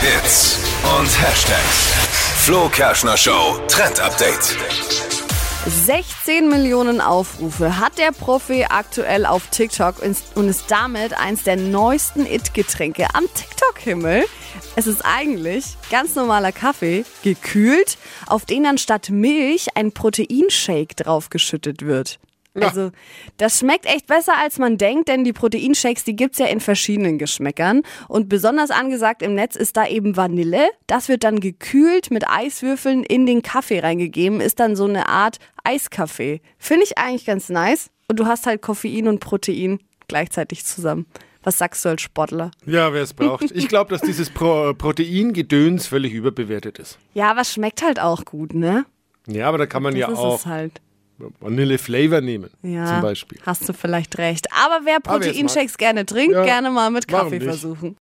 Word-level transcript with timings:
Hits 0.00 0.58
und 0.98 1.08
Hashtags. 1.20 1.92
Flo 2.44 2.70
Kerschner 2.70 3.18
Show 3.18 3.58
Trend 3.68 4.00
Update. 4.00 4.56
16 5.66 6.48
Millionen 6.48 7.02
Aufrufe 7.02 7.78
hat 7.78 7.98
der 7.98 8.12
Profi 8.12 8.64
aktuell 8.66 9.26
auf 9.26 9.48
TikTok 9.48 9.96
und 10.00 10.48
ist 10.48 10.70
damit 10.70 11.12
eins 11.12 11.42
der 11.42 11.56
neuesten 11.56 12.24
It-Getränke 12.24 13.08
am 13.12 13.24
TikTok-Himmel. 13.34 14.24
Es 14.74 14.86
ist 14.86 15.02
eigentlich 15.04 15.76
ganz 15.90 16.14
normaler 16.14 16.52
Kaffee, 16.52 17.04
gekühlt, 17.22 17.98
auf 18.26 18.46
den 18.46 18.64
dann 18.64 18.78
statt 18.78 19.10
Milch 19.10 19.68
ein 19.74 19.92
Proteinshake 19.92 20.94
draufgeschüttet 20.94 21.82
wird. 21.82 22.18
Ja. 22.54 22.68
Also, 22.68 22.90
das 23.36 23.58
schmeckt 23.60 23.86
echt 23.86 24.06
besser, 24.06 24.32
als 24.36 24.58
man 24.58 24.76
denkt, 24.76 25.08
denn 25.08 25.22
die 25.22 25.32
Proteinshakes, 25.32 26.04
die 26.04 26.16
gibt's 26.16 26.38
ja 26.38 26.46
in 26.46 26.60
verschiedenen 26.60 27.18
Geschmäckern. 27.18 27.82
Und 28.08 28.28
besonders 28.28 28.70
angesagt 28.70 29.22
im 29.22 29.34
Netz 29.34 29.54
ist 29.54 29.76
da 29.76 29.86
eben 29.86 30.16
Vanille. 30.16 30.68
Das 30.86 31.08
wird 31.08 31.22
dann 31.22 31.40
gekühlt 31.40 32.10
mit 32.10 32.28
Eiswürfeln 32.28 33.04
in 33.04 33.26
den 33.26 33.42
Kaffee 33.42 33.80
reingegeben, 33.80 34.40
ist 34.40 34.58
dann 34.58 34.74
so 34.74 34.84
eine 34.84 35.08
Art 35.08 35.38
Eiskaffee. 35.62 36.40
Finde 36.58 36.84
ich 36.84 36.98
eigentlich 36.98 37.24
ganz 37.24 37.48
nice. 37.48 37.90
Und 38.08 38.18
du 38.18 38.26
hast 38.26 38.46
halt 38.46 38.62
Koffein 38.62 39.06
und 39.06 39.20
Protein 39.20 39.78
gleichzeitig 40.08 40.64
zusammen. 40.64 41.06
Was 41.42 41.56
sagst 41.56 41.84
du 41.84 41.88
als 41.90 42.02
Sportler? 42.02 42.50
Ja, 42.66 42.92
wer 42.92 43.02
es 43.02 43.14
braucht. 43.14 43.50
Ich 43.52 43.68
glaube, 43.68 43.90
dass 43.90 44.02
dieses 44.02 44.28
Pro 44.28 44.74
Proteingedöns 44.74 45.86
völlig 45.86 46.12
überbewertet 46.12 46.78
ist. 46.78 46.98
Ja, 47.14 47.30
aber 47.30 47.42
es 47.42 47.52
schmeckt 47.52 47.82
halt 47.82 48.00
auch 48.00 48.24
gut, 48.24 48.52
ne? 48.52 48.84
Ja, 49.26 49.48
aber 49.48 49.58
da 49.58 49.66
kann 49.66 49.82
man 49.82 49.94
Das 49.94 50.00
ja 50.00 50.08
ist 50.08 50.18
auch 50.18 50.38
es 50.38 50.46
halt. 51.20 51.32
Vanille-Flavor 51.40 52.20
nehmen, 52.20 52.50
Ja, 52.62 52.86
zum 52.86 53.00
Beispiel. 53.02 53.38
hast 53.44 53.68
du 53.68 53.72
vielleicht 53.72 54.18
recht. 54.18 54.46
Aber 54.52 54.84
wer 54.84 55.00
Proteinshakes 55.00 55.76
gerne 55.78 56.06
trinkt, 56.06 56.34
Ja, 56.34 56.44
gerne 56.44 56.70
mal 56.70 56.90
mit 56.90 57.06
Kaffee 57.08 57.40
versuchen. 57.40 57.96